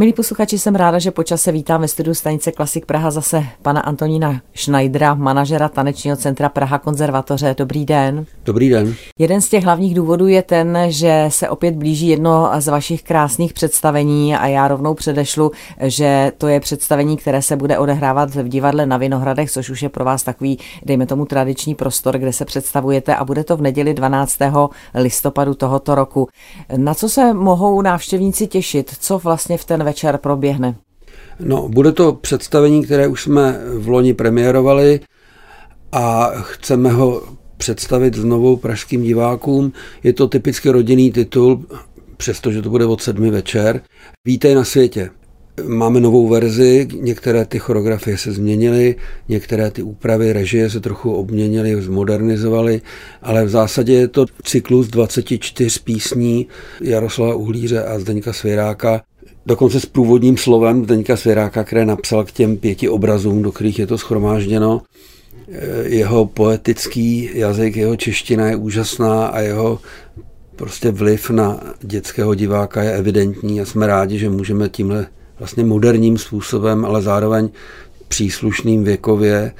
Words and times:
Milí 0.00 0.12
posluchači, 0.12 0.58
jsem 0.58 0.74
ráda, 0.74 0.98
že 0.98 1.10
počas 1.10 1.42
se 1.42 1.52
vítám 1.52 1.80
ve 1.80 1.88
studiu 1.88 2.14
stanice 2.14 2.52
Klasik 2.52 2.86
Praha 2.86 3.10
zase 3.10 3.44
pana 3.62 3.80
Antonína 3.80 4.40
Schneidera, 4.54 5.14
manažera 5.14 5.68
tanečního 5.68 6.16
centra 6.16 6.48
Praha 6.48 6.78
konzervatoře. 6.78 7.54
Dobrý 7.58 7.86
den. 7.86 8.26
Dobrý 8.44 8.68
den. 8.68 8.94
Jeden 9.18 9.40
z 9.40 9.48
těch 9.48 9.64
hlavních 9.64 9.94
důvodů 9.94 10.26
je 10.26 10.42
ten, 10.42 10.78
že 10.88 11.24
se 11.28 11.48
opět 11.48 11.74
blíží 11.74 12.08
jedno 12.08 12.50
z 12.58 12.68
vašich 12.68 13.02
krásných 13.02 13.52
představení 13.52 14.36
a 14.36 14.46
já 14.46 14.68
rovnou 14.68 14.94
předešlu, 14.94 15.52
že 15.80 16.32
to 16.38 16.48
je 16.48 16.60
představení, 16.60 17.16
které 17.16 17.42
se 17.42 17.56
bude 17.56 17.78
odehrávat 17.78 18.34
v 18.34 18.48
divadle 18.48 18.86
na 18.86 18.96
Vinohradech, 18.96 19.50
což 19.50 19.70
už 19.70 19.82
je 19.82 19.88
pro 19.88 20.04
vás 20.04 20.22
takový, 20.22 20.58
dejme 20.84 21.06
tomu, 21.06 21.24
tradiční 21.24 21.74
prostor, 21.74 22.18
kde 22.18 22.32
se 22.32 22.44
představujete 22.44 23.16
a 23.16 23.24
bude 23.24 23.44
to 23.44 23.56
v 23.56 23.62
neděli 23.62 23.94
12. 23.94 24.38
listopadu 24.94 25.54
tohoto 25.54 25.94
roku. 25.94 26.28
Na 26.76 26.94
co 26.94 27.08
se 27.08 27.34
mohou 27.34 27.82
návštěvníci 27.82 28.46
těšit? 28.46 28.90
Co 29.00 29.18
vlastně 29.18 29.58
v 29.58 29.64
ten 29.64 29.89
večer 29.90 30.18
proběhne? 30.18 30.74
No, 31.40 31.68
bude 31.68 31.92
to 31.92 32.12
představení, 32.12 32.84
které 32.84 33.08
už 33.08 33.22
jsme 33.22 33.60
v 33.74 33.88
loni 33.88 34.14
premiérovali 34.14 35.00
a 35.92 36.30
chceme 36.40 36.92
ho 36.92 37.22
představit 37.56 38.14
znovu 38.14 38.56
pražským 38.56 39.02
divákům. 39.02 39.72
Je 40.02 40.12
to 40.12 40.28
typicky 40.28 40.70
rodinný 40.70 41.12
titul, 41.12 41.66
přestože 42.16 42.62
to 42.62 42.70
bude 42.70 42.86
od 42.86 43.02
sedmi 43.02 43.30
večer. 43.30 43.80
Vítej 44.24 44.54
na 44.54 44.64
světě. 44.64 45.10
Máme 45.66 46.00
novou 46.00 46.28
verzi, 46.28 46.88
některé 47.00 47.44
ty 47.44 47.58
choreografie 47.58 48.18
se 48.18 48.32
změnily, 48.32 48.96
některé 49.28 49.70
ty 49.70 49.82
úpravy, 49.82 50.32
režie 50.32 50.70
se 50.70 50.80
trochu 50.80 51.12
obměnily, 51.12 51.82
zmodernizovaly, 51.82 52.80
ale 53.22 53.44
v 53.44 53.48
zásadě 53.48 53.92
je 53.92 54.08
to 54.08 54.26
cyklus 54.44 54.88
24 54.88 55.80
písní 55.84 56.46
Jaroslava 56.80 57.34
Uhlíře 57.34 57.84
a 57.84 57.98
Zdeňka 57.98 58.32
Svěráka, 58.32 59.02
dokonce 59.46 59.80
s 59.80 59.86
průvodním 59.86 60.36
slovem 60.36 60.84
Zdeňka 60.84 61.16
Svěráka, 61.16 61.64
které 61.64 61.84
napsal 61.84 62.24
k 62.24 62.32
těm 62.32 62.56
pěti 62.56 62.88
obrazům, 62.88 63.42
do 63.42 63.52
kterých 63.52 63.78
je 63.78 63.86
to 63.86 63.98
schromážděno. 63.98 64.82
Jeho 65.82 66.26
poetický 66.26 67.30
jazyk, 67.34 67.76
jeho 67.76 67.96
čeština 67.96 68.46
je 68.46 68.56
úžasná 68.56 69.26
a 69.26 69.40
jeho 69.40 69.78
prostě 70.56 70.90
vliv 70.90 71.30
na 71.30 71.60
dětského 71.80 72.34
diváka 72.34 72.82
je 72.82 72.92
evidentní 72.92 73.60
a 73.60 73.64
jsme 73.64 73.86
rádi, 73.86 74.18
že 74.18 74.30
můžeme 74.30 74.68
tímhle 74.68 75.06
vlastně 75.38 75.64
moderním 75.64 76.18
způsobem, 76.18 76.84
ale 76.84 77.02
zároveň 77.02 77.48
příslušným 78.08 78.84
věkově 78.84 79.52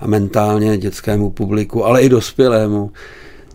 a 0.00 0.06
mentálně 0.06 0.78
dětskému 0.78 1.30
publiku, 1.30 1.84
ale 1.84 2.02
i 2.02 2.08
dospělému 2.08 2.90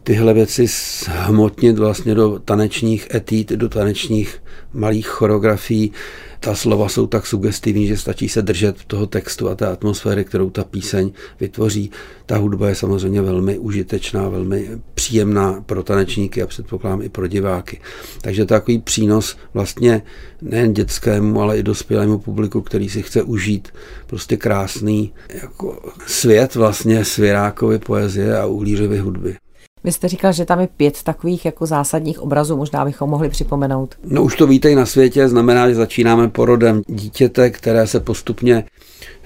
tyhle 0.04 0.34
věci 0.34 0.66
hmotnit 1.08 1.78
vlastně 1.78 2.16
do 2.16 2.40
tanečních 2.46 3.08
etít, 3.16 3.50
do 3.50 3.70
tanečních 3.70 4.44
malých 4.74 5.08
choreografií. 5.08 5.92
Ta 6.40 6.56
slova 6.56 6.90
jsou 6.90 7.08
tak 7.08 7.26
sugestivní, 7.26 7.88
že 7.88 7.98
stačí 7.98 8.30
se 8.30 8.42
držet 8.42 8.76
toho 8.88 9.08
textu 9.08 9.50
a 9.50 9.56
té 9.56 9.68
atmosféry, 9.68 10.26
kterou 10.26 10.50
ta 10.50 10.64
píseň 10.64 11.12
vytvoří. 11.40 11.92
Ta 12.26 12.38
hudba 12.38 12.70
je 12.70 12.76
samozřejmě 12.76 13.22
velmi 13.22 13.58
užitečná, 13.58 14.30
velmi 14.30 14.70
příjemná 14.94 15.64
pro 15.66 15.84
tanečníky 15.84 16.42
a 16.42 16.48
předpokládám 16.48 17.02
i 17.02 17.10
pro 17.10 17.28
diváky. 17.28 17.80
Takže 18.22 18.46
takový 18.46 18.80
přínos 18.80 19.38
vlastně 19.54 20.02
nejen 20.42 20.74
dětskému, 20.74 21.42
ale 21.42 21.58
i 21.58 21.64
dospělému 21.64 22.20
publiku, 22.20 22.62
který 22.62 22.90
si 22.90 23.02
chce 23.02 23.24
užít 23.24 23.68
prostě 24.08 24.38
krásný 24.38 25.14
jako 25.42 25.94
svět 26.08 26.56
vlastně 26.56 27.06
svěrákovy 27.06 27.80
poezie 27.80 28.38
a 28.38 28.46
uhlířovy 28.46 28.98
hudby. 28.98 29.36
Vy 29.84 29.92
jste 29.92 30.08
říkal, 30.08 30.34
že 30.34 30.46
tam 30.46 30.60
je 30.60 30.68
pět 30.78 31.04
takových 31.04 31.46
jako 31.46 31.66
zásadních 31.66 32.20
obrazů, 32.20 32.58
možná 32.58 32.86
bychom 32.86 33.10
mohli 33.10 33.30
připomenout. 33.30 33.96
No 34.06 34.24
už 34.24 34.36
to 34.36 34.48
víte 34.48 34.76
na 34.76 34.86
světě, 34.86 35.30
znamená, 35.30 35.70
že 35.70 35.76
začínáme 35.76 36.28
porodem 36.28 36.82
dítěte, 36.88 37.50
které 37.50 37.88
se 37.88 38.00
postupně 38.00 38.64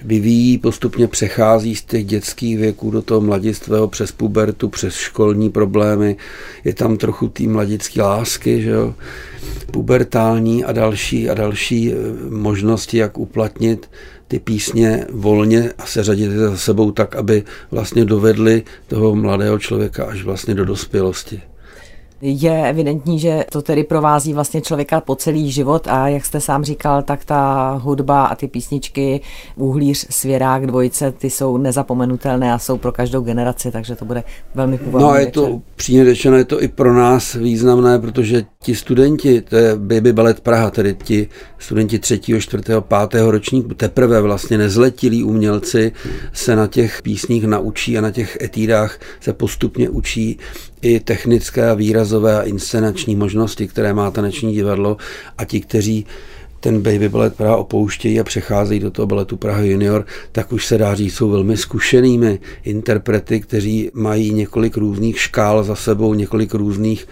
vyvíjí, 0.02 0.58
postupně 0.58 1.08
přechází 1.08 1.76
z 1.76 1.82
těch 1.82 2.04
dětských 2.04 2.58
věků 2.58 2.90
do 2.90 3.02
toho 3.02 3.20
mladistvého 3.20 3.88
přes 3.88 4.12
pubertu, 4.12 4.68
přes 4.68 4.94
školní 4.94 5.50
problémy. 5.50 6.16
Je 6.64 6.74
tam 6.74 6.96
trochu 6.96 7.28
té 7.28 7.42
mladické 7.42 8.02
lásky, 8.02 8.62
že 8.62 8.70
jo? 8.70 8.94
pubertální 9.70 10.64
a 10.64 10.72
další 10.72 11.30
a 11.30 11.34
další 11.34 11.92
eh, 11.92 11.96
možnosti, 12.30 12.96
jak 12.96 13.18
uplatnit 13.18 13.90
ty 14.28 14.38
písně 14.38 15.06
volně 15.10 15.72
a 15.78 15.86
seřadit 15.86 16.30
je 16.30 16.38
za 16.38 16.56
sebou 16.56 16.90
tak, 16.90 17.16
aby 17.16 17.42
vlastně 17.70 18.04
dovedli 18.04 18.62
toho 18.86 19.16
mladého 19.16 19.58
člověka 19.58 20.04
až 20.04 20.24
vlastně 20.24 20.54
do 20.54 20.64
dospělosti. 20.64 21.40
Je 22.22 22.68
evidentní, 22.68 23.18
že 23.18 23.44
to 23.52 23.62
tedy 23.62 23.84
provází 23.84 24.32
vlastně 24.32 24.60
člověka 24.60 25.00
po 25.00 25.16
celý 25.16 25.50
život 25.50 25.88
a 25.90 26.08
jak 26.08 26.24
jste 26.24 26.40
sám 26.40 26.64
říkal, 26.64 27.02
tak 27.02 27.24
ta 27.24 27.70
hudba 27.82 28.24
a 28.24 28.34
ty 28.34 28.48
písničky 28.48 29.20
Uhlíř, 29.56 30.06
Svěrák, 30.10 30.66
Dvojice, 30.66 31.12
ty 31.12 31.30
jsou 31.30 31.56
nezapomenutelné 31.56 32.52
a 32.52 32.58
jsou 32.58 32.78
pro 32.78 32.92
každou 32.92 33.20
generaci, 33.20 33.70
takže 33.70 33.96
to 33.96 34.04
bude 34.04 34.24
velmi 34.54 34.78
původní 34.78 35.06
No 35.06 35.10
a 35.10 35.18
je 35.18 35.26
večer. 35.26 35.42
to 35.42 35.62
přímě 35.76 36.04
řečeno, 36.04 36.36
je 36.36 36.44
to 36.44 36.62
i 36.62 36.68
pro 36.68 36.94
nás 36.94 37.34
významné, 37.34 37.98
protože 37.98 38.44
ti 38.62 38.74
studenti, 38.74 39.40
to 39.40 39.56
je 39.56 39.76
Baby 39.76 40.12
Ballet 40.12 40.40
Praha, 40.40 40.70
tedy 40.70 40.96
ti 41.02 41.28
studenti 41.58 41.98
třetího, 41.98 42.40
čtvrtého, 42.40 42.80
pátého 42.82 43.30
ročníku, 43.30 43.74
teprve 43.74 44.20
vlastně 44.20 44.58
nezletilí 44.58 45.24
umělci 45.24 45.92
se 46.32 46.56
na 46.56 46.66
těch 46.66 47.02
písních 47.02 47.46
naučí 47.46 47.98
a 47.98 48.00
na 48.00 48.10
těch 48.10 48.38
etídách 48.40 48.98
se 49.20 49.32
postupně 49.32 49.88
učí 49.88 50.38
i 50.82 51.00
technické 51.00 51.70
a 51.70 51.74
výrazové 51.74 52.38
a 52.38 52.42
inscenační 52.42 53.16
možnosti, 53.16 53.68
které 53.68 53.92
má 53.92 54.10
taneční 54.10 54.54
divadlo 54.54 54.96
a 55.38 55.44
ti, 55.44 55.60
kteří 55.60 56.06
ten 56.60 56.80
Baby 56.82 57.08
Ballet 57.08 57.34
Praha 57.34 57.56
opouštějí 57.56 58.20
a 58.20 58.24
přecházejí 58.24 58.80
do 58.80 58.90
toho 58.90 59.06
baletu 59.06 59.36
Praha 59.36 59.60
Junior, 59.60 60.06
tak 60.32 60.52
už 60.52 60.66
se 60.66 60.78
dá 60.78 60.94
říct, 60.94 61.14
jsou 61.14 61.30
velmi 61.30 61.56
zkušenými 61.56 62.40
interprety, 62.64 63.40
kteří 63.40 63.90
mají 63.94 64.32
několik 64.32 64.76
různých 64.76 65.20
škál 65.20 65.64
za 65.64 65.74
sebou, 65.74 66.14
několik 66.14 66.54
různých 66.54 67.08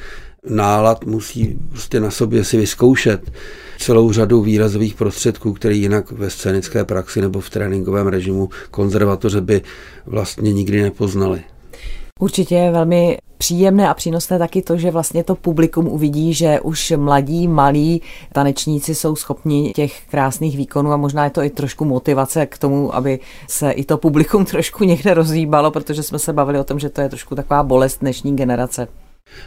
nálad, 0.49 1.05
musí 1.05 1.59
prostě 1.71 2.01
na 2.01 2.11
sobě 2.11 2.45
si 2.45 2.57
vyzkoušet 2.57 3.33
celou 3.79 4.13
řadu 4.13 4.43
výrazových 4.43 4.95
prostředků, 4.95 5.53
které 5.53 5.75
jinak 5.75 6.13
ve 6.13 6.31
scénické 6.31 6.85
praxi 6.85 7.21
nebo 7.21 7.41
v 7.41 7.51
tréninkovém 7.51 8.07
režimu 8.07 8.49
konzervatoře 8.71 9.41
by 9.41 9.63
vlastně 10.07 10.53
nikdy 10.53 10.83
nepoznali. 10.83 11.43
Určitě 12.21 12.55
je 12.55 12.71
velmi 12.71 13.19
příjemné 13.39 13.89
a 13.89 13.95
přínosné 13.95 14.39
taky 14.39 14.63
to, 14.63 14.77
že 14.77 14.91
vlastně 14.91 15.25
to 15.25 15.35
publikum 15.35 15.89
uvidí, 15.89 16.35
že 16.35 16.61
už 16.61 16.93
mladí, 16.97 17.49
malí 17.49 18.03
tanečníci 18.33 18.95
jsou 18.95 19.17
schopni 19.17 19.73
těch 19.77 20.03
krásných 20.11 20.57
výkonů 20.57 20.93
a 20.93 20.97
možná 20.97 21.25
je 21.25 21.31
to 21.31 21.43
i 21.43 21.51
trošku 21.51 21.85
motivace 21.85 22.47
k 22.47 22.59
tomu, 22.59 22.95
aby 22.95 23.21
se 23.49 23.71
i 23.71 23.85
to 23.85 23.99
publikum 23.99 24.45
trošku 24.55 24.85
někde 24.85 25.15
rozhýbalo, 25.15 25.71
protože 25.71 26.03
jsme 26.03 26.19
se 26.19 26.33
bavili 26.33 26.59
o 26.59 26.65
tom, 26.65 26.79
že 26.79 26.89
to 26.89 27.01
je 27.01 27.09
trošku 27.09 27.35
taková 27.35 27.63
bolest 27.63 27.99
dnešní 28.01 28.37
generace. 28.37 28.89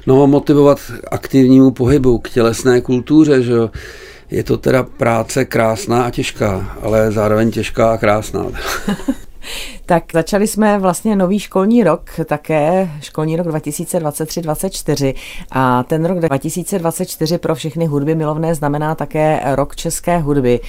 No 0.08 0.28
motivovat 0.28 0.79
k 0.79 0.91
aktivnímu 1.12 1.72
pohybu, 1.72 2.19
k 2.19 2.29
tělesné 2.29 2.81
kultuře, 2.81 3.44
že 3.44 3.52
jo. 3.52 3.69
Je 4.31 4.44
to 4.44 4.58
teda 4.58 4.84
práce 4.84 5.46
krásná 5.46 6.03
a 6.03 6.09
těžká, 6.09 6.78
ale 6.81 7.12
zároveň 7.12 7.52
těžká 7.52 7.91
a 7.91 7.97
krásná. 7.97 8.46
Tak 9.85 10.03
začali 10.13 10.47
jsme 10.47 10.79
vlastně 10.79 11.15
nový 11.15 11.39
školní 11.39 11.83
rok, 11.83 12.09
také 12.25 12.89
školní 13.01 13.35
rok 13.35 13.47
2023-2024 13.47 15.15
a 15.51 15.83
ten 15.83 16.05
rok 16.05 16.19
2024 16.19 17.37
pro 17.37 17.55
všechny 17.55 17.85
hudby 17.85 18.15
milovné 18.15 18.55
znamená 18.55 18.95
také 18.95 19.41
rok 19.45 19.75
české 19.75 20.17
hudby. 20.17 20.59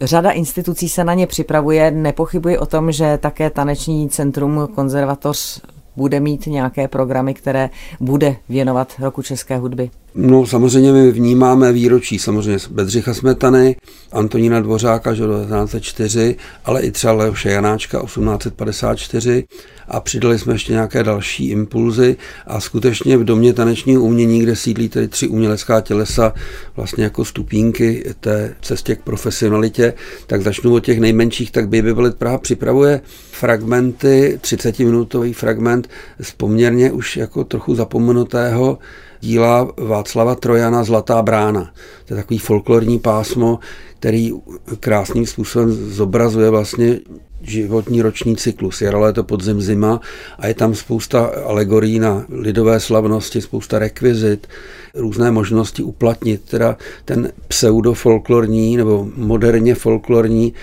Řada 0.00 0.30
institucí 0.30 0.88
se 0.88 1.04
na 1.04 1.14
ně 1.14 1.26
připravuje, 1.26 1.90
nepochybuji 1.90 2.58
o 2.58 2.66
tom, 2.66 2.92
že 2.92 3.18
také 3.18 3.50
taneční 3.50 4.08
centrum 4.08 4.68
konzervatoř 4.74 5.60
bude 5.96 6.20
mít 6.20 6.46
nějaké 6.46 6.88
programy, 6.88 7.34
které 7.34 7.70
bude 8.00 8.36
věnovat 8.48 8.92
roku 8.98 9.22
české 9.22 9.56
hudby. 9.56 9.90
No 10.18 10.46
samozřejmě 10.46 10.92
my 10.92 11.10
vnímáme 11.10 11.72
výročí 11.72 12.18
samozřejmě 12.18 12.58
Bedřicha 12.70 13.14
Smetany, 13.14 13.76
Antonína 14.12 14.60
Dvořáka, 14.60 15.14
že 15.14 15.22
1904, 15.24 16.36
ale 16.64 16.82
i 16.82 16.90
třeba 16.90 17.12
Leoše 17.12 17.50
Janáčka 17.50 18.00
1854 18.04 19.44
a 19.88 20.00
přidali 20.00 20.38
jsme 20.38 20.54
ještě 20.54 20.72
nějaké 20.72 21.02
další 21.02 21.48
impulzy. 21.48 22.16
A 22.46 22.60
skutečně 22.60 23.16
v 23.16 23.24
domě 23.24 23.52
tanečního 23.52 24.02
umění, 24.02 24.40
kde 24.40 24.56
sídlí 24.56 24.88
tedy 24.88 25.08
tři 25.08 25.28
umělecká 25.28 25.80
tělesa 25.80 26.32
vlastně 26.76 27.04
jako 27.04 27.24
stupínky 27.24 28.14
té 28.20 28.54
cestě 28.62 28.96
k 28.96 29.02
profesionalitě, 29.02 29.94
tak 30.26 30.42
začnu 30.42 30.74
od 30.74 30.84
těch 30.84 31.00
nejmenších, 31.00 31.50
tak 31.50 31.68
Baby 31.68 31.94
Ballet 31.94 32.16
Praha 32.16 32.38
připravuje 32.38 33.00
fragmenty, 33.30 34.38
30-minutový 34.42 35.34
fragment 35.34 35.88
z 36.20 36.32
poměrně 36.32 36.92
už 36.92 37.16
jako 37.16 37.44
trochu 37.44 37.74
zapomenutého 37.74 38.78
díla 39.26 39.68
Václava 39.76 40.34
Trojana 40.34 40.84
Zlatá 40.84 41.22
brána. 41.22 41.72
To 42.04 42.14
je 42.14 42.16
takový 42.16 42.38
folklorní 42.38 42.98
pásmo, 42.98 43.58
který 43.98 44.32
krásným 44.80 45.26
způsobem 45.26 45.72
zobrazuje 45.72 46.50
vlastně 46.50 47.00
životní 47.42 48.02
roční 48.02 48.36
cyklus, 48.36 48.82
jaro, 48.82 49.00
léto, 49.00 49.24
podzim, 49.24 49.60
zima 49.60 50.00
a 50.38 50.46
je 50.46 50.54
tam 50.54 50.74
spousta 50.74 51.24
alegorií 51.24 51.98
na 51.98 52.24
lidové 52.28 52.80
slavnosti, 52.80 53.40
spousta 53.40 53.78
rekvizit, 53.78 54.46
různé 54.94 55.30
možnosti 55.30 55.82
uplatnit 55.82 56.40
teda 56.44 56.76
ten 57.04 57.32
pseudofolklorní 57.48 58.76
nebo 58.76 59.08
moderně 59.16 59.74
folklorní 59.74 60.54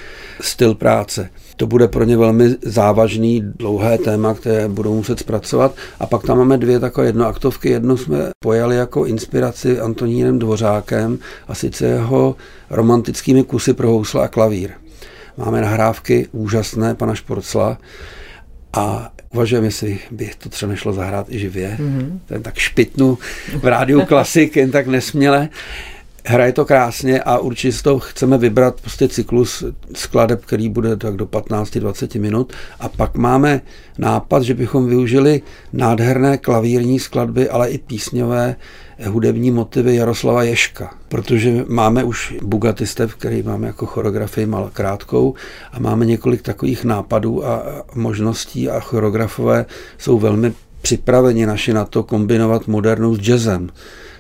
styl 0.42 0.75
práce. 0.75 1.30
To 1.58 1.68
bude 1.68 1.88
pro 1.88 2.04
ně 2.04 2.18
velmi 2.18 2.56
závažný, 2.62 3.42
dlouhé 3.60 3.98
téma, 3.98 4.34
které 4.34 4.68
budou 4.68 4.96
muset 4.96 5.20
zpracovat. 5.20 5.75
A 6.00 6.06
pak 6.06 6.24
tam 6.24 6.38
máme 6.38 6.58
dvě 6.58 6.80
takové 6.80 7.06
jednoaktovky. 7.08 7.70
Jednu 7.70 7.98
jsme 7.98 8.30
pojali 8.40 8.75
jako 8.75 9.06
inspiraci 9.06 9.80
Antonínem 9.80 10.40
Dvořákem 10.40 11.20
a 11.48 11.56
sice 11.56 11.86
jeho 11.86 12.36
romantickými 12.70 13.44
kusy 13.44 13.74
pro 13.74 13.90
housle 13.90 14.24
a 14.24 14.28
klavír. 14.28 14.70
Máme 15.38 15.62
nahrávky 15.62 16.28
úžasné 16.32 16.96
pana 16.96 17.16
Šporcla 17.16 17.78
a 18.74 19.12
uvažujeme, 19.34 19.68
jestli 19.68 20.00
by 20.12 20.32
to 20.38 20.50
třeba 20.50 20.70
nešlo 20.70 20.94
zahrát 20.94 21.28
i 21.30 21.40
živě. 21.40 21.78
Mm-hmm. 21.80 22.20
Ten 22.26 22.44
tak 22.44 22.58
špitnu 22.58 23.18
v 23.58 23.68
rádiu 23.68 24.06
klasik, 24.06 24.56
jen 24.56 24.72
tak 24.72 24.88
nesměle. 24.88 25.50
Hraje 26.25 26.54
to 26.54 26.66
krásně 26.66 27.22
a 27.22 27.38
určitě 27.38 27.84
toho 27.84 28.00
chceme 28.00 28.38
vybrat 28.38 28.81
prostě 28.81 29.08
cyklus 29.08 29.64
skladeb, 29.96 30.46
který 30.46 30.70
bude 30.70 30.96
tak 30.96 31.16
do 31.16 31.25
15-20 31.25 32.22
minut. 32.22 32.54
A 32.80 32.90
pak 32.90 33.16
máme 33.16 33.62
nápad, 33.98 34.44
že 34.44 34.54
bychom 34.54 34.88
využili 34.88 35.42
nádherné 35.74 36.38
klavírní 36.38 37.00
skladby, 37.00 37.50
ale 37.50 37.70
i 37.70 37.78
písňové 37.78 38.56
hudební 39.06 39.52
motivy 39.52 39.96
Jaroslava 39.96 40.44
Ješka, 40.44 40.94
protože 41.10 41.66
máme 41.68 42.04
už 42.04 42.36
Bugatistev, 42.42 43.16
který 43.16 43.42
máme 43.42 43.68
jako 43.68 43.86
choreografii 43.86 44.46
mal 44.46 44.70
krátkou 44.74 45.34
a 45.72 45.80
máme 45.80 46.06
několik 46.06 46.42
takových 46.42 46.84
nápadů 46.86 47.48
a 47.48 47.64
možností 47.96 48.70
a 48.70 48.80
choreografové 48.80 49.66
jsou 49.98 50.20
velmi 50.20 50.54
připraveni 50.81 51.46
naši 51.46 51.74
na 51.74 51.86
to 51.86 52.04
kombinovat 52.04 52.68
modernu 52.68 53.16
s 53.16 53.20
jazzem 53.20 53.70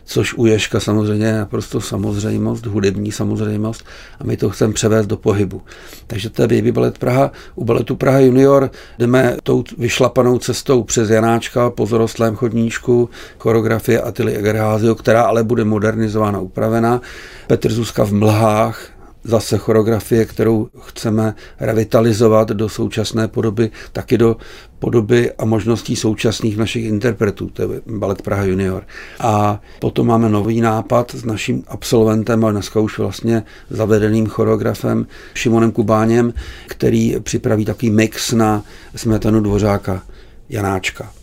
což 0.05 0.33
u 0.33 0.45
Ješka 0.45 0.79
samozřejmě 0.79 1.25
je 1.25 1.37
naprosto 1.37 1.81
samozřejmost, 1.81 2.65
hudební 2.65 3.11
samozřejmost 3.11 3.85
a 4.19 4.23
my 4.23 4.37
to 4.37 4.49
chceme 4.49 4.73
převést 4.73 5.07
do 5.07 5.17
pohybu. 5.17 5.61
Takže 6.07 6.29
to 6.29 6.41
je 6.41 6.47
Baby 6.47 6.71
Ballet 6.71 6.97
Praha. 6.97 7.31
U 7.55 7.65
baletu 7.65 7.95
Praha 7.95 8.19
Junior 8.19 8.71
jdeme 8.99 9.37
tou 9.43 9.63
vyšlapanou 9.77 10.39
cestou 10.39 10.83
přes 10.83 11.09
Janáčka 11.09 11.69
po 11.69 11.85
zorostlém 11.85 12.35
chodníčku, 12.35 13.09
choreografie 13.39 14.01
Atily 14.01 14.35
Egerházio, 14.35 14.95
která 14.95 15.23
ale 15.23 15.43
bude 15.43 15.63
modernizována, 15.63 16.39
upravena. 16.39 17.01
Petr 17.47 17.71
Zuzka 17.71 18.03
v 18.03 18.13
mlhách, 18.13 18.92
zase 19.23 19.57
choreografie, 19.57 20.25
kterou 20.25 20.67
chceme 20.79 21.35
revitalizovat 21.59 22.49
do 22.49 22.69
současné 22.69 23.27
podoby, 23.27 23.71
taky 23.93 24.17
do 24.17 24.37
podoby 24.79 25.31
a 25.31 25.45
možností 25.45 25.95
současných 25.95 26.57
našich 26.57 26.85
interpretů, 26.85 27.49
to 27.49 27.61
je 27.61 27.81
Balet 27.87 28.21
Praha 28.21 28.43
Junior. 28.43 28.83
A 29.19 29.61
potom 29.79 30.07
máme 30.07 30.29
nový 30.29 30.61
nápad 30.61 31.15
s 31.15 31.25
naším 31.25 31.63
absolventem, 31.67 32.43
ale 32.43 32.53
dneska 32.53 32.79
už 32.79 32.99
vlastně 32.99 33.43
zavedeným 33.69 34.27
choreografem 34.27 35.07
Šimonem 35.33 35.71
Kubáněm, 35.71 36.33
který 36.67 37.15
připraví 37.19 37.65
takový 37.65 37.91
mix 37.91 38.31
na 38.31 38.63
smetanu 38.95 39.41
Dvořáka 39.41 40.03
Janáčka. 40.49 41.22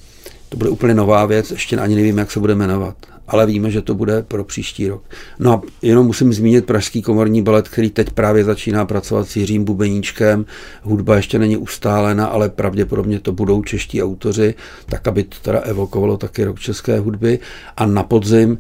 To 0.51 0.57
bude 0.57 0.71
úplně 0.71 0.95
nová 0.95 1.27
věc, 1.27 1.51
ještě 1.51 1.77
ani 1.77 1.95
nevím, 1.95 2.19
jak 2.19 2.31
se 2.31 2.41
bude 2.41 2.55
jmenovat 2.55 2.97
ale 3.31 3.47
víme, 3.47 3.71
že 3.71 3.83
to 3.83 3.95
bude 3.95 4.23
pro 4.23 4.45
příští 4.45 4.89
rok. 4.89 5.03
No 5.39 5.53
a 5.53 5.63
jenom 5.83 6.07
musím 6.07 6.33
zmínit 6.33 6.67
Pražský 6.67 7.03
komorní 7.03 7.43
balet, 7.43 7.69
který 7.69 7.91
teď 7.91 8.11
právě 8.11 8.45
začíná 8.45 8.85
pracovat 8.85 9.29
s 9.29 9.37
Jiřím 9.37 9.65
Bubeníčkem. 9.65 10.45
Hudba 10.83 11.17
ještě 11.17 11.39
není 11.39 11.57
ustálena, 11.57 12.27
ale 12.27 12.49
pravděpodobně 12.49 13.21
to 13.21 13.33
budou 13.33 13.63
čeští 13.63 14.03
autoři, 14.03 14.55
tak 14.87 15.09
aby 15.09 15.25
to 15.25 15.37
teda 15.43 15.59
evokovalo 15.59 16.17
taky 16.17 16.45
rok 16.45 16.61
české 16.61 16.99
hudby. 16.99 17.39
A 17.77 17.87
na 17.87 18.03
podzim 18.03 18.59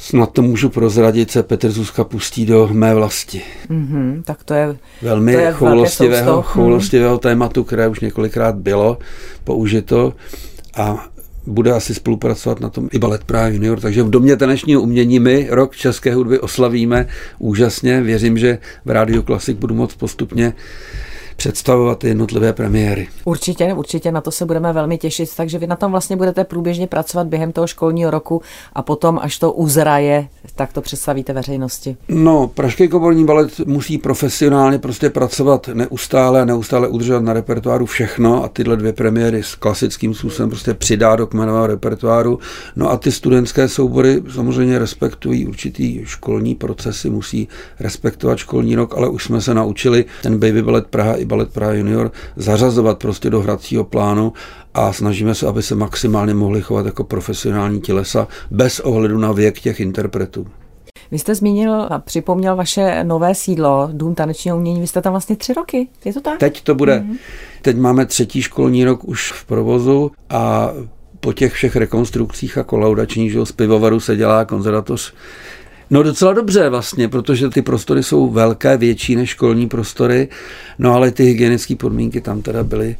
Snad 0.00 0.32
to 0.32 0.42
můžu 0.42 0.68
prozradit, 0.68 1.30
se 1.30 1.42
Petr 1.42 1.70
Zuzka 1.70 2.04
pustí 2.04 2.46
do 2.46 2.68
mé 2.72 2.94
vlasti. 2.94 3.42
Mm-hmm, 3.70 4.22
tak 4.22 4.44
to 4.44 4.54
je 4.54 4.76
velmi 5.02 5.32
to 5.32 5.38
je 5.38 5.52
choulostivého, 5.52 6.42
choulostivého 6.42 7.18
tématu, 7.18 7.64
které 7.64 7.88
už 7.88 8.00
několikrát 8.00 8.54
bylo 8.54 8.98
použito 9.44 10.14
a 10.78 11.08
bude 11.46 11.72
asi 11.72 11.94
spolupracovat 11.94 12.60
na 12.60 12.68
tom 12.68 12.88
i 12.92 12.98
Balet 12.98 13.24
Praha 13.24 13.48
Junior, 13.48 13.80
takže 13.80 14.02
v 14.02 14.10
Domě 14.10 14.36
tanečního 14.36 14.82
umění 14.82 15.20
my 15.20 15.46
rok 15.50 15.76
české 15.76 16.14
hudby 16.14 16.38
oslavíme 16.38 17.06
úžasně. 17.38 18.02
Věřím, 18.02 18.38
že 18.38 18.58
v 18.84 18.90
Rádiu 18.90 19.22
Klasik 19.22 19.56
budu 19.56 19.74
moc 19.74 19.94
postupně 19.94 20.52
představovat 21.38 22.04
jednotlivé 22.04 22.52
premiéry. 22.52 23.08
Určitě, 23.24 23.74
určitě 23.74 24.12
na 24.12 24.20
to 24.20 24.30
se 24.30 24.46
budeme 24.46 24.72
velmi 24.72 24.98
těšit, 24.98 25.30
takže 25.36 25.58
vy 25.58 25.66
na 25.66 25.76
tom 25.76 25.90
vlastně 25.90 26.16
budete 26.16 26.44
průběžně 26.44 26.86
pracovat 26.86 27.26
během 27.26 27.52
toho 27.52 27.66
školního 27.66 28.10
roku 28.10 28.42
a 28.72 28.82
potom, 28.82 29.18
až 29.22 29.38
to 29.38 29.52
uzraje, 29.52 30.28
tak 30.54 30.72
to 30.72 30.80
představíte 30.80 31.32
veřejnosti. 31.32 31.96
No, 32.08 32.48
Pražský 32.48 32.88
komorní 32.88 33.24
balet 33.24 33.58
musí 33.66 33.98
profesionálně 33.98 34.78
prostě 34.78 35.10
pracovat 35.10 35.68
neustále 35.74 36.42
a 36.42 36.44
neustále 36.44 36.88
udržovat 36.88 37.22
na 37.22 37.32
repertoáru 37.32 37.86
všechno 37.86 38.44
a 38.44 38.48
tyhle 38.48 38.76
dvě 38.76 38.92
premiéry 38.92 39.42
s 39.42 39.54
klasickým 39.54 40.14
způsobem 40.14 40.50
prostě 40.50 40.74
přidá 40.74 41.16
do 41.16 41.26
kmenového 41.26 41.66
repertoáru. 41.66 42.38
No 42.76 42.90
a 42.90 42.96
ty 42.96 43.12
studentské 43.12 43.68
soubory 43.68 44.22
samozřejmě 44.34 44.78
respektují 44.78 45.46
určitý 45.46 46.00
školní 46.04 46.54
procesy, 46.54 47.10
musí 47.10 47.48
respektovat 47.80 48.38
školní 48.38 48.74
rok, 48.74 48.94
ale 48.96 49.08
už 49.08 49.24
jsme 49.24 49.40
se 49.40 49.54
naučili 49.54 50.04
ten 50.22 50.38
Baby 50.38 50.62
Ballet 50.62 50.86
Praha 50.86 51.14
i 51.14 51.27
Balet 51.28 51.52
Praha 51.52 51.72
Junior 51.72 52.10
zařazovat 52.36 52.98
prostě 52.98 53.30
do 53.30 53.40
hracího 53.40 53.84
plánu 53.84 54.32
a 54.74 54.92
snažíme 54.92 55.34
se, 55.34 55.46
aby 55.46 55.62
se 55.62 55.74
maximálně 55.74 56.34
mohli 56.34 56.62
chovat 56.62 56.86
jako 56.86 57.04
profesionální 57.04 57.80
tělesa 57.80 58.28
bez 58.50 58.80
ohledu 58.80 59.18
na 59.18 59.32
věk 59.32 59.60
těch 59.60 59.80
interpretů. 59.80 60.46
Vy 61.10 61.18
jste 61.18 61.34
zmínil 61.34 61.72
a 61.90 61.98
připomněl 61.98 62.56
vaše 62.56 63.04
nové 63.04 63.34
sídlo, 63.34 63.88
Dům 63.92 64.14
tanečního 64.14 64.56
umění. 64.56 64.80
Vy 64.80 64.86
jste 64.86 65.02
tam 65.02 65.12
vlastně 65.12 65.36
tři 65.36 65.54
roky, 65.54 65.88
je 66.04 66.12
to 66.12 66.20
tak? 66.20 66.38
Teď 66.38 66.62
to 66.62 66.74
bude. 66.74 66.98
Mm-hmm. 66.98 67.16
Teď 67.62 67.76
máme 67.76 68.06
třetí 68.06 68.42
školní 68.42 68.84
rok 68.84 69.04
už 69.04 69.32
v 69.32 69.44
provozu 69.44 70.10
a 70.30 70.70
po 71.20 71.32
těch 71.32 71.52
všech 71.52 71.76
rekonstrukcích 71.76 72.58
a 72.58 72.64
kolaudačních, 72.64 73.32
že 73.32 73.46
z 73.46 73.52
pivovaru 73.52 74.00
se 74.00 74.16
dělá 74.16 74.44
konzervatoř 74.44 75.14
No 75.90 76.02
docela 76.02 76.32
dobře 76.32 76.68
vlastně, 76.68 77.08
protože 77.08 77.48
ty 77.48 77.62
prostory 77.62 78.02
jsou 78.02 78.30
velké, 78.30 78.76
větší 78.76 79.16
než 79.16 79.30
školní 79.30 79.68
prostory, 79.68 80.28
no 80.78 80.94
ale 80.94 81.10
ty 81.10 81.24
hygienické 81.24 81.76
podmínky 81.76 82.20
tam 82.20 82.42
teda 82.42 82.64
byly 82.64 82.96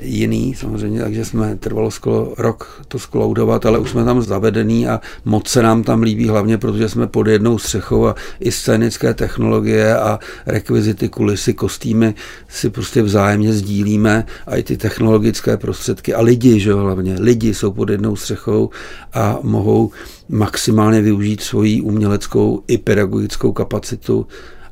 jiný 0.00 0.54
samozřejmě, 0.54 1.00
takže 1.00 1.24
jsme 1.24 1.56
trvalo 1.56 1.90
skoro 1.90 2.34
rok 2.38 2.82
to 2.88 2.98
skloudovat, 2.98 3.66
ale 3.66 3.78
už 3.78 3.90
jsme 3.90 4.04
tam 4.04 4.22
zavedený 4.22 4.88
a 4.88 5.00
moc 5.24 5.48
se 5.48 5.62
nám 5.62 5.82
tam 5.82 6.02
líbí, 6.02 6.28
hlavně 6.28 6.58
protože 6.58 6.88
jsme 6.88 7.06
pod 7.06 7.26
jednou 7.26 7.58
střechou 7.58 8.06
a 8.06 8.14
i 8.40 8.52
scénické 8.52 9.14
technologie 9.14 9.96
a 9.96 10.18
rekvizity, 10.46 11.08
kulisy, 11.08 11.54
kostýmy 11.54 12.14
si 12.48 12.70
prostě 12.70 13.02
vzájemně 13.02 13.52
sdílíme 13.52 14.26
a 14.46 14.56
i 14.56 14.62
ty 14.62 14.76
technologické 14.76 15.56
prostředky. 15.56 16.14
A 16.14 16.22
lidi, 16.22 16.60
že 16.60 16.70
jo, 16.70 16.78
hlavně 16.78 17.16
lidi 17.20 17.54
jsou 17.54 17.72
pod 17.72 17.88
jednou 17.88 18.16
střechou 18.16 18.70
a 19.12 19.38
mohou 19.42 19.90
maximálně 20.28 21.02
využít 21.02 21.40
svoji 21.40 21.80
uměleckou 21.80 22.62
i 22.66 22.78
pedagogickou 22.78 23.52
kapacitu 23.52 24.26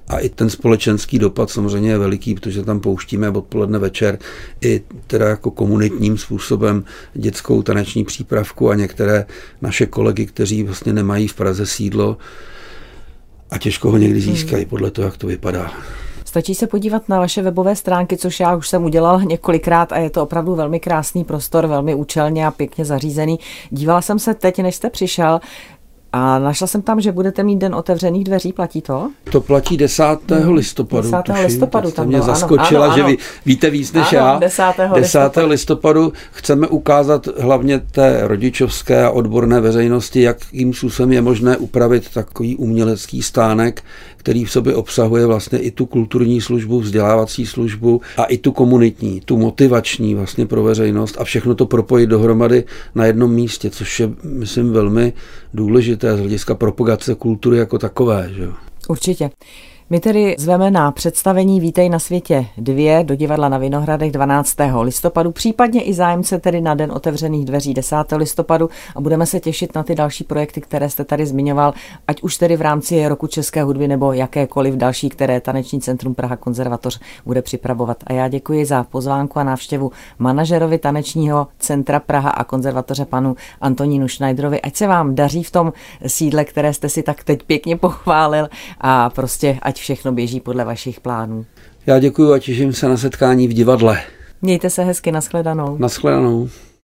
a 0.09 0.19
i 0.19 0.29
ten 0.29 0.51
společenský 0.51 1.19
dopad 1.19 1.51
samozřejmě 1.51 1.91
je 1.91 1.99
veliký, 1.99 2.35
protože 2.35 2.63
tam 2.63 2.81
pouštíme 2.81 3.31
odpoledne 3.31 3.79
večer 3.79 4.19
i 4.61 4.83
teda 5.07 5.29
jako 5.29 5.51
komunitním 5.51 6.19
způsobem 6.19 6.85
dětskou 7.15 7.63
taneční 7.63 8.05
přípravku 8.05 8.71
a 8.71 8.75
některé 8.75 9.27
naše 9.63 9.87
kolegy, 9.87 10.27
kteří 10.27 10.63
vlastně 10.63 10.93
nemají 10.93 11.29
v 11.29 11.35
Praze 11.35 11.67
sídlo 11.67 12.17
a 13.51 13.59
těžko 13.59 13.91
ho 13.91 13.97
někdy 13.97 14.21
získají 14.21 14.63
hmm. 14.63 14.71
podle 14.71 14.91
toho, 14.91 15.07
jak 15.07 15.17
to 15.17 15.27
vypadá. 15.27 15.73
Stačí 16.25 16.55
se 16.55 16.67
podívat 16.67 17.09
na 17.09 17.19
vaše 17.19 17.43
webové 17.43 17.77
stránky, 17.77 18.17
což 18.17 18.41
já 18.41 18.57
už 18.57 18.69
jsem 18.69 18.85
udělal 18.85 19.23
několikrát 19.23 19.93
a 19.93 19.99
je 19.99 20.11
to 20.11 20.23
opravdu 20.23 20.55
velmi 20.55 20.81
krásný 20.81 21.25
prostor, 21.25 21.67
velmi 21.67 21.95
účelně 21.95 22.47
a 22.47 22.51
pěkně 22.51 22.85
zařízený. 22.85 23.39
Dívala 23.71 24.03
jsem 24.03 24.19
se 24.19 24.35
teď, 24.35 24.59
než 24.59 24.75
jste 24.75 24.91
přišel, 24.91 25.41
a 26.17 26.39
našla 26.39 26.67
jsem 26.67 26.83
tam, 26.83 27.01
že 27.01 27.13
budete 27.13 27.43
mít 27.43 27.57
den 27.57 27.75
otevřených 27.75 28.25
dveří, 28.25 28.53
platí 28.53 28.83
to? 28.83 29.11
To 29.33 29.41
platí 29.41 29.77
10. 29.77 30.05
Hmm. 30.31 30.55
listopadu. 30.55 31.11
10. 31.11 31.23
Tuším, 31.23 31.45
listopadu 31.45 31.91
tam 31.91 32.07
mě 32.07 32.17
bylo, 32.17 32.27
zaskočila, 32.27 32.85
ano, 32.85 32.95
ano, 32.95 33.03
že 33.03 33.17
vy 33.17 33.19
víte 33.47 33.71
víc 33.71 33.93
než 33.93 34.13
ano, 34.13 34.27
já. 34.27 34.39
10. 34.39 34.63
10. 34.95 34.95
listopadu. 34.95 35.49
listopadu 35.49 36.13
chceme 36.31 36.67
ukázat 36.67 37.29
hlavně 37.39 37.79
té 37.79 38.21
rodičovské 38.23 39.05
a 39.05 39.11
odborné 39.11 39.61
veřejnosti, 39.61 40.23
jakým 40.23 40.75
způsobem 40.75 41.13
je 41.13 41.23
možné 41.23 41.57
upravit 41.57 42.11
takový 42.15 42.57
umělecký 42.57 43.23
stánek, 43.23 43.83
který 44.27 44.45
v 44.45 44.51
sobě 44.51 44.75
obsahuje 44.75 45.27
vlastně 45.27 45.59
i 45.59 45.71
tu 45.71 45.87
kulturní 45.87 46.41
službu, 46.41 46.81
vzdělávací 46.81 47.47
službu 47.47 48.01
a 48.17 48.25
i 48.25 48.39
tu 48.39 48.53
komunitní, 48.53 49.21
tu 49.25 49.37
motivační 49.37 50.15
vlastně 50.15 50.47
pro 50.47 50.63
veřejnost 50.63 51.17
a 51.19 51.25
všechno 51.25 51.55
to 51.55 51.67
propojit 51.67 52.11
dohromady 52.11 52.65
na 52.95 53.07
jednom 53.07 53.33
místě, 53.33 53.71
což 53.71 54.01
je, 54.01 54.11
myslím, 54.23 54.73
velmi 54.73 55.13
důležité 55.55 56.06
z 56.15 56.19
hlediska 56.19 56.55
propagace 56.55 57.15
kultury 57.15 57.59
jako 57.59 57.79
takové. 57.79 58.31
Že? 58.33 58.49
Určitě. 58.89 59.31
My 59.90 60.00
tedy 60.00 60.37
zveme 60.38 60.71
na 60.71 60.93
představení 60.93 61.61
Vítej 61.61 61.88
na 61.88 61.99
světě 61.99 62.47
dvě 62.59 63.05
do 63.05 63.14
divadla 63.14 63.49
na 63.49 63.59
Vinohradech 63.59 64.12
12. 64.12 64.57
listopadu, 64.83 65.33
případně 65.33 65.83
i 65.83 65.95
zájemce 65.95 66.38
tedy 66.38 66.61
na 66.61 66.75
den 66.75 66.93
otevřených 66.93 67.45
dveří 67.45 67.75
10. 67.75 67.97
listopadu 68.16 68.71
a 68.97 69.00
budeme 69.00 69.26
se 69.26 69.40
těšit 69.40 69.75
na 69.75 69.83
ty 69.83 69.95
další 69.95 70.25
projekty, 70.25 70.61
které 70.61 70.90
jste 70.90 71.05
tady 71.05 71.26
zmiňoval, 71.26 71.75
ať 72.09 72.23
už 72.23 72.37
tedy 72.37 72.57
v 72.57 72.61
rámci 72.61 73.09
roku 73.09 73.26
české 73.26 73.62
hudby 73.62 73.88
nebo 73.88 74.12
jakékoliv 74.12 74.75
další, 74.75 75.09
které 75.09 75.40
Taneční 75.40 75.81
centrum 75.81 76.14
Praha 76.14 76.37
konzervatoř 76.37 77.00
bude 77.26 77.43
připravovat. 77.43 77.97
A 78.07 78.12
já 78.12 78.28
děkuji 78.28 78.64
za 78.64 78.85
pozvánku 78.85 79.38
a 79.38 79.45
návštěvu 79.45 79.93
manažerovi 80.19 80.78
Tanečního 80.78 81.49
centra 81.59 82.00
Praha 82.00 82.31
a 82.31 82.45
konzervatoře 82.45 83.05
panu 83.05 83.37
Antonínu 83.61 84.09
Schneiderovi. 84.09 84.61
Ať 84.61 84.76
se 84.76 84.87
vám 84.87 85.14
daří 85.14 85.43
v 85.43 85.50
tom 85.50 85.73
sídle, 86.07 86.45
které 86.45 86.73
jste 86.73 86.88
si 86.88 87.02
tak 87.02 87.25
teď 87.25 87.43
pěkně 87.43 87.76
pochválil 87.76 88.49
a 88.81 89.11
prostě 89.11 89.59
ať 89.76 89.80
všechno 89.80 90.12
běží 90.12 90.40
podle 90.40 90.64
vašich 90.64 91.00
plánů. 91.00 91.47
Já 91.87 91.99
děkuji 91.99 92.33
a 92.33 92.38
těším 92.38 92.73
se 92.73 92.88
na 92.88 92.97
setkání 92.97 93.49
v 93.49 93.52
divadle. 93.52 94.02
Mějte 94.42 94.71
se 94.71 94.85
hezky, 94.85 95.12
nashledanou. 95.12 95.76
Nashledanou. 95.78 96.49